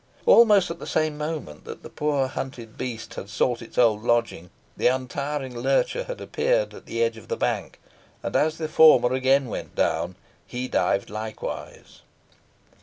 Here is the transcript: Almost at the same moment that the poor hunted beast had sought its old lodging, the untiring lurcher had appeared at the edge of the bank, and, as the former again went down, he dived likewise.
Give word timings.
Almost 0.25 0.71
at 0.71 0.79
the 0.79 0.87
same 0.87 1.15
moment 1.15 1.63
that 1.65 1.83
the 1.83 1.89
poor 1.91 2.25
hunted 2.25 2.75
beast 2.75 3.13
had 3.13 3.29
sought 3.29 3.61
its 3.61 3.77
old 3.77 4.01
lodging, 4.01 4.49
the 4.75 4.87
untiring 4.87 5.55
lurcher 5.55 6.05
had 6.05 6.19
appeared 6.19 6.73
at 6.73 6.87
the 6.87 7.03
edge 7.03 7.17
of 7.17 7.27
the 7.27 7.37
bank, 7.37 7.79
and, 8.23 8.35
as 8.35 8.57
the 8.57 8.67
former 8.67 9.13
again 9.13 9.45
went 9.47 9.75
down, 9.75 10.15
he 10.47 10.67
dived 10.67 11.11
likewise. 11.11 12.01